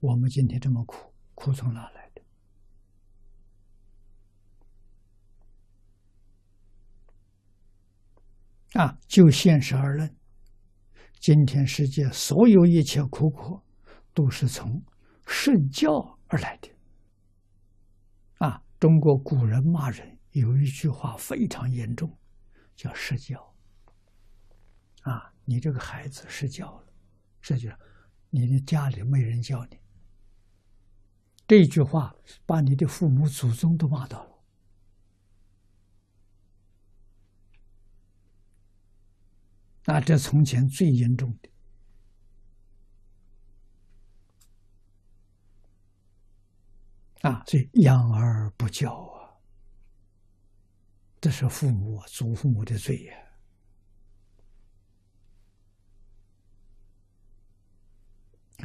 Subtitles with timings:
[0.00, 2.22] 我们今天这么苦，苦从哪来的？
[8.80, 10.16] 啊，就现实而论，
[11.18, 13.60] 今天世界所有一切苦苦，
[14.14, 14.80] 都是从
[15.26, 15.90] 圣教
[16.28, 16.70] 而来的。
[18.38, 22.16] 啊，中国古人骂人有一句话非常严重，
[22.76, 23.52] 叫“失教”。
[25.02, 26.86] 啊，你这个孩子失教了，
[27.40, 27.68] 这就
[28.30, 29.76] 你的家里没人教你。
[31.48, 34.38] 这句话把你的父母祖宗都骂到了。
[39.86, 41.48] 那这从前最严重的
[47.22, 49.32] 啊，所以养儿不教啊，
[51.18, 53.14] 这是父母啊祖父母的罪呀。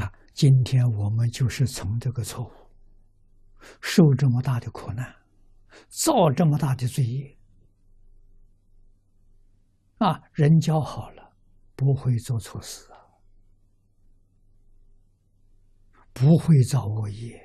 [0.00, 2.59] 啊，今天我们就是从这个错误
[3.80, 5.16] 受这么大的苦难，
[5.88, 7.36] 造这么大的罪业。
[9.98, 11.34] 啊，人教好了，
[11.76, 12.96] 不会做错事啊，
[16.12, 17.38] 不会造恶业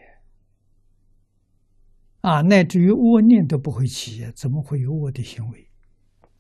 [2.22, 5.70] 啊，乃至于恶念都不会起，怎么会有恶的行为？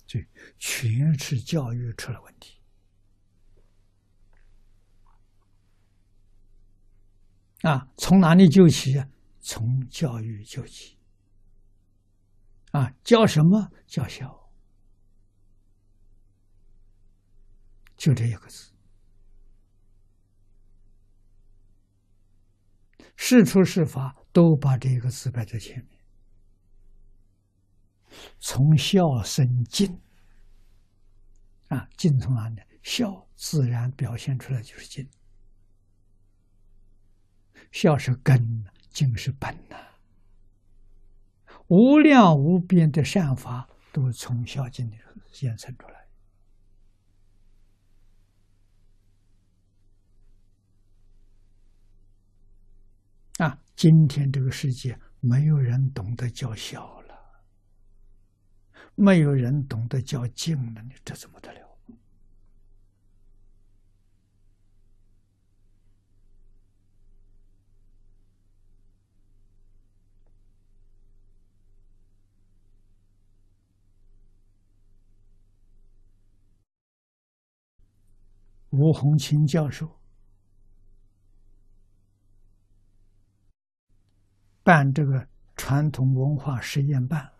[0.07, 0.25] 这
[0.57, 2.59] 全是教育出了问题
[7.63, 7.89] 啊！
[7.97, 9.09] 从哪里救起啊？
[9.45, 10.97] 从教育救起
[12.71, 12.91] 啊！
[13.03, 13.71] 教什么？
[13.85, 14.49] 教孝。
[17.95, 18.73] 就这一个字，
[23.15, 25.99] 是出是法都把这个字摆在前面。
[28.39, 30.01] 从孝生敬
[31.67, 32.59] 啊，敬从哪里？
[32.81, 35.07] 孝自然表现出来就是敬，
[37.71, 39.75] 孝是根，敬是本呐。
[41.67, 44.95] 无量无边的善法都是从孝敬里
[45.33, 46.05] 衍生出来。
[53.45, 57.43] 啊，今天这个世界没有人懂得叫孝了，
[58.95, 61.64] 没有人懂得叫敬了，你这怎么得了？
[78.77, 79.89] 吴洪清教授。
[84.63, 85.25] 办这个
[85.55, 87.31] 传统文化实验办，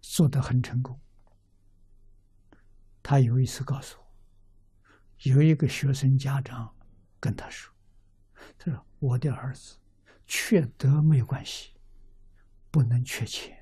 [0.00, 0.98] 做得很成功。
[3.00, 4.06] 他有一次告诉我，
[5.30, 6.74] 有一个学生家长
[7.20, 7.72] 跟他说
[8.58, 9.76] ：“他说我的儿子
[10.26, 11.74] 缺德没有关系，
[12.72, 13.56] 不能缺钱。”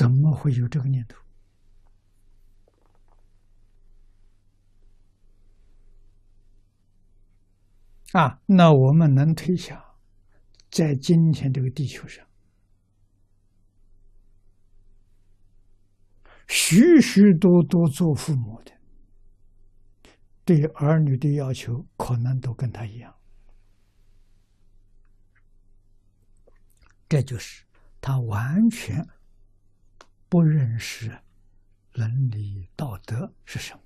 [0.00, 1.18] 怎么会有这个念头？
[8.18, 9.78] 啊，那我们能推想，
[10.70, 12.26] 在今天这个地球上，
[16.48, 18.72] 许许多多做父母的，
[20.46, 23.14] 对儿女的要求，可能都跟他一样。
[27.06, 27.66] 这就是
[28.00, 29.06] 他完全。
[30.30, 31.20] 不认识
[31.94, 33.82] 伦理道德是什么，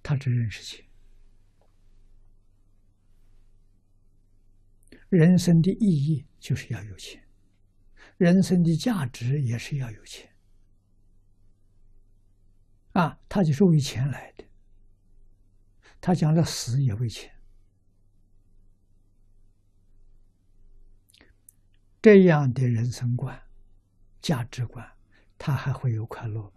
[0.00, 0.86] 他只认识钱。
[5.08, 7.20] 人生的意义就是要有钱，
[8.16, 10.32] 人生的价值也是要有钱。
[12.92, 14.44] 啊，他就是为钱来的，
[16.00, 17.34] 他讲了死也为钱。
[22.02, 23.40] 这样的人生观、
[24.22, 24.90] 价值观，
[25.36, 26.52] 他还会有快乐吗？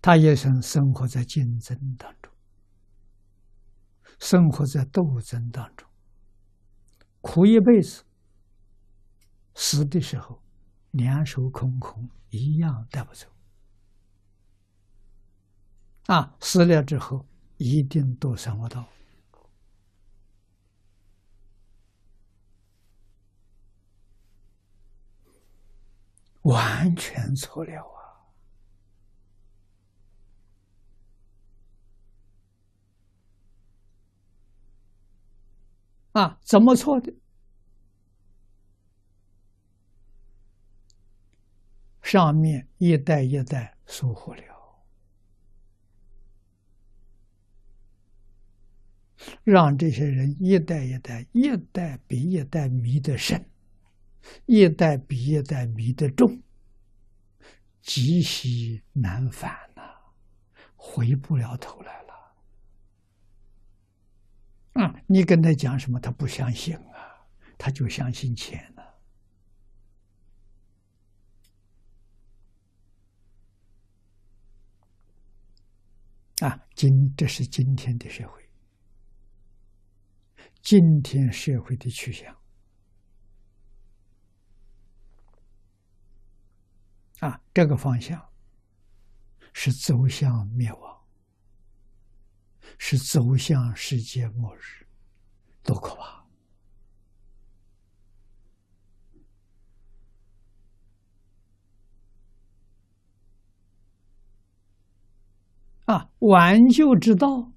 [0.00, 2.32] 他也是生活在竞争当中，
[4.18, 5.86] 生活在斗争当中，
[7.20, 8.04] 苦一辈子，
[9.54, 10.42] 死的时候
[10.92, 13.26] 两手空空，一样带不走。
[16.08, 17.26] 啊死了之后
[17.58, 18.86] 一定都想不到。
[26.42, 27.82] 完全错了
[36.12, 36.22] 啊。
[36.22, 37.12] 啊怎么错的？
[42.00, 44.57] 上面一代一代收获了。
[49.44, 53.44] 让这些人一代一代、一代比一代迷得深，
[54.46, 56.40] 一代比一代迷得重，
[57.82, 59.82] 极其难返呐，
[60.76, 62.08] 回不了头来了。
[64.74, 67.26] 啊，你跟他讲什么，他不相信啊，
[67.58, 68.94] 他就相信钱了。
[76.46, 78.47] 啊，今这是今天的社会，
[80.70, 82.36] 今天社会的趋向
[87.20, 88.22] 啊，这个方向
[89.54, 91.02] 是走向灭亡，
[92.76, 94.86] 是走向世界末日，
[95.62, 96.22] 多可怕！
[105.86, 107.50] 啊，挽救之道，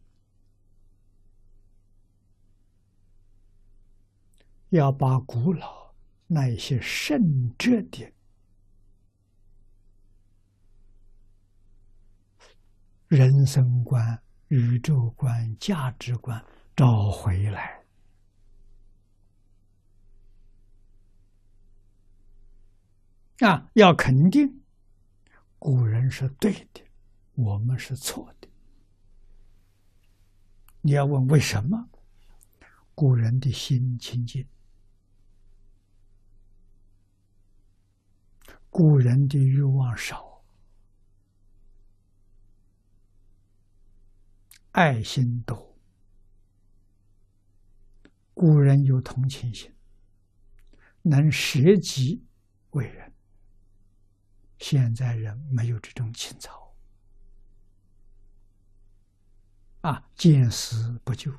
[4.71, 5.93] 要把古老
[6.27, 8.09] 那一些圣哲的
[13.09, 16.41] 人生观、宇宙观、价值观
[16.73, 17.83] 找回来。
[23.39, 24.61] 啊，要肯定
[25.59, 26.81] 古人是对的。
[27.33, 28.47] 我们是错的。
[30.79, 31.89] 你要问为什么？
[32.95, 34.47] 古人的心清净，
[38.71, 40.41] 古人的欲望少，
[44.71, 45.77] 爱心多，
[48.33, 49.69] 古人有同情心，
[51.01, 52.25] 能舍己
[52.69, 53.13] 为人。
[54.57, 56.73] 现在人没有这种情操。
[59.81, 61.33] 啊，见死不救，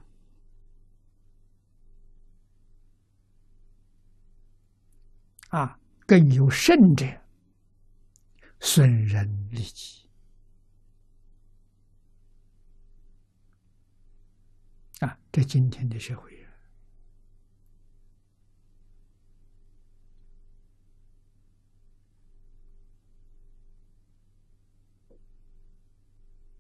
[5.49, 7.07] 啊，更有甚者，
[8.65, 10.09] 损人利己，
[15.01, 16.47] 啊，这今天的社会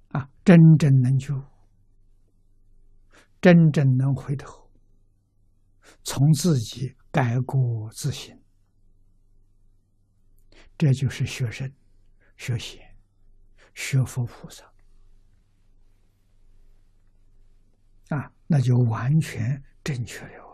[0.09, 1.35] 啊，真正能救。
[3.41, 4.71] 真正能回头，
[6.05, 8.41] 从自己改过自新，
[10.79, 11.69] 这就是学生、
[12.43, 12.81] 学习、
[13.73, 14.65] 学佛菩萨
[18.09, 20.45] 啊，那就完全正确了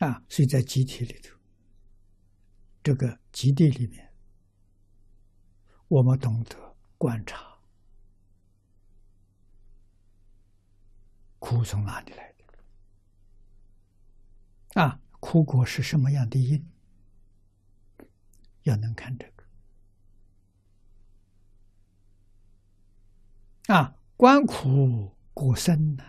[0.00, 0.08] 啊！
[0.08, 1.38] 啊，所以在集体里头。
[2.82, 4.12] 这个基地里面，
[5.86, 7.56] 我们懂得观察
[11.38, 12.29] 苦从哪里来
[14.74, 15.00] 啊？
[15.20, 16.64] 苦果是什么样的因？
[18.62, 19.44] 要能看这个
[23.74, 26.04] 啊，观苦果生呢，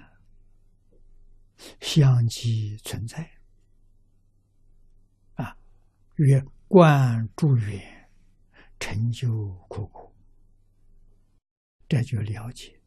[1.80, 3.30] 相继存在
[5.36, 5.58] 啊，
[6.16, 6.44] 曰。
[6.72, 8.10] 观诸缘，
[8.80, 10.16] 成就苦果，
[11.90, 12.80] 这就了解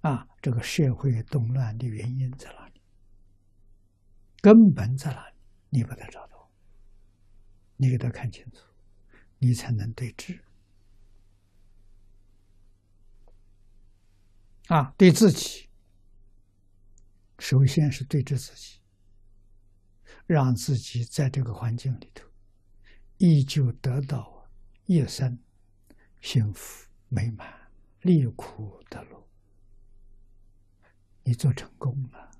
[0.00, 0.26] 啊！
[0.40, 2.71] 这个社会动乱的原因在哪里？
[4.42, 5.36] 根本在哪里？
[5.70, 6.50] 你把它找到，
[7.76, 8.58] 你给他看清楚，
[9.38, 10.38] 你才能对治
[14.66, 14.92] 啊！
[14.98, 15.70] 对自己，
[17.38, 18.80] 首先是对治自己。
[20.26, 22.26] 让自己在这个环境里头，
[23.18, 24.48] 依旧得到
[24.86, 25.38] 一生
[26.20, 27.70] 幸福美满、
[28.00, 29.28] 利苦得乐。
[31.24, 32.31] 你做成功了。